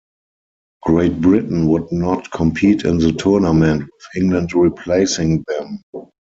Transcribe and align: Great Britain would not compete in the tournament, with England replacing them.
Great 0.81 1.21
Britain 1.21 1.67
would 1.67 1.91
not 1.91 2.31
compete 2.31 2.85
in 2.85 2.97
the 2.97 3.11
tournament, 3.13 3.83
with 3.83 4.23
England 4.23 4.51
replacing 4.55 5.45
them. 5.47 5.83